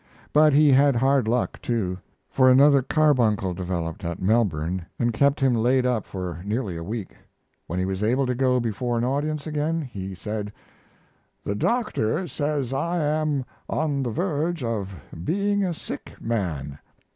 But 0.33 0.51
he 0.53 0.71
had 0.71 0.95
hard 0.95 1.27
luck, 1.27 1.61
too, 1.61 1.99
for 2.31 2.49
another 2.49 2.81
carbuncle 2.81 3.53
developed 3.53 4.03
at 4.03 4.19
Melbourne 4.19 4.83
and 4.97 5.13
kept 5.13 5.39
him 5.39 5.53
laid 5.53 5.85
up 5.85 6.07
for 6.07 6.41
nearly 6.43 6.75
a 6.75 6.83
week. 6.83 7.15
When 7.67 7.77
he 7.77 7.85
was 7.85 8.01
able 8.01 8.25
to 8.25 8.33
go 8.33 8.59
before 8.59 8.97
an 8.97 9.03
audience 9.03 9.45
again 9.45 9.79
he 9.81 10.15
said: 10.15 10.51
"The 11.43 11.53
doctor 11.53 12.27
says 12.27 12.73
I 12.73 12.97
am 12.97 13.45
on 13.69 14.01
the 14.01 14.09
verge 14.09 14.63
of 14.63 14.95
being 15.23 15.63
a 15.63 15.71
sick 15.71 16.19
man. 16.19 16.79